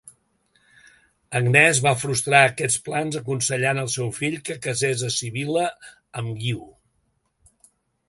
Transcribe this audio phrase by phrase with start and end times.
[1.39, 5.71] Agnès va frustrar aquests plans aconsellant el seu fill que casés a Sibil·la
[6.25, 6.69] amb Guiu.